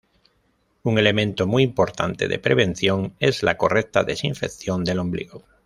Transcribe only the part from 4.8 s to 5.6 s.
del ombligo.